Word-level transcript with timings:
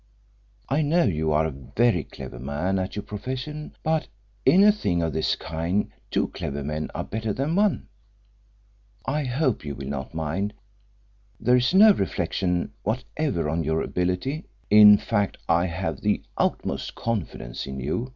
I 0.67 0.81
know 0.81 1.03
you 1.03 1.31
are 1.31 1.45
a 1.45 1.51
very 1.51 2.03
clever 2.03 2.39
man 2.39 2.79
at 2.79 2.95
your 2.95 3.03
profession, 3.03 3.75
but 3.83 4.07
in 4.47 4.63
a 4.63 4.71
thing 4.71 5.03
of 5.03 5.13
this 5.13 5.35
kind 5.35 5.91
two 6.09 6.29
clever 6.29 6.63
men 6.63 6.89
are 6.95 7.03
better 7.03 7.33
than 7.33 7.53
one. 7.55 7.85
I 9.05 9.25
hope 9.25 9.63
you 9.63 9.75
will 9.75 9.89
not 9.89 10.15
mind 10.15 10.53
there 11.39 11.55
is 11.57 11.75
no 11.75 11.93
reflection 11.93 12.71
whatever 12.81 13.47
on 13.47 13.63
your 13.63 13.83
ability. 13.83 14.45
In 14.71 14.97
fact, 14.97 15.37
I 15.47 15.67
have 15.67 16.01
the 16.01 16.23
utmost 16.35 16.95
confidence 16.95 17.67
in 17.67 17.79
you. 17.79 18.09